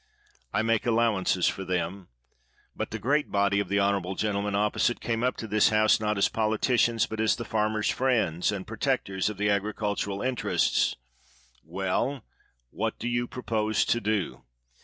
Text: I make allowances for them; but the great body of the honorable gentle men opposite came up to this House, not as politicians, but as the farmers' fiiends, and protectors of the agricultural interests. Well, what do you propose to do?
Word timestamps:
I 0.51 0.63
make 0.63 0.87
allowances 0.87 1.47
for 1.47 1.63
them; 1.63 2.07
but 2.75 2.89
the 2.89 2.97
great 2.97 3.29
body 3.31 3.59
of 3.59 3.69
the 3.69 3.77
honorable 3.77 4.15
gentle 4.15 4.41
men 4.41 4.55
opposite 4.55 4.99
came 4.99 5.23
up 5.23 5.37
to 5.37 5.45
this 5.47 5.69
House, 5.69 5.99
not 5.99 6.17
as 6.17 6.27
politicians, 6.27 7.05
but 7.05 7.19
as 7.19 7.35
the 7.35 7.45
farmers' 7.45 7.91
fiiends, 7.93 8.51
and 8.51 8.65
protectors 8.65 9.29
of 9.29 9.37
the 9.37 9.51
agricultural 9.51 10.23
interests. 10.23 10.95
Well, 11.63 12.23
what 12.71 12.97
do 12.97 13.07
you 13.07 13.27
propose 13.27 13.85
to 13.85 14.01
do? 14.01 14.41